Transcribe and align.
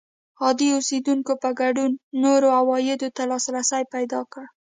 عادي 0.43 0.67
اوسېدونکو 0.77 1.33
په 1.43 1.49
ګډون 1.61 1.91
نورو 2.23 2.47
عوایدو 2.59 3.09
ته 3.15 3.23
لاسرسی 3.31 3.83
پیدا 3.95 4.21
کړ 4.31 4.45